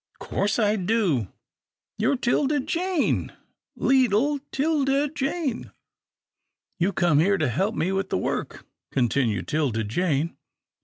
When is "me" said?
7.75-7.89